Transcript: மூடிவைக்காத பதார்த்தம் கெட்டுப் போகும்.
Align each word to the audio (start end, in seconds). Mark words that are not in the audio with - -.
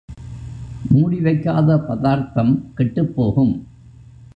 மூடிவைக்காத 0.93 1.77
பதார்த்தம் 1.87 2.71
கெட்டுப் 2.75 3.15
போகும். 3.15 3.67